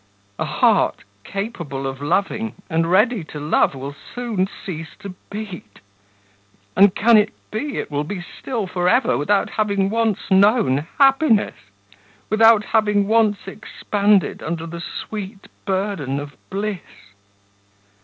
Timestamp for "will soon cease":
3.75-4.95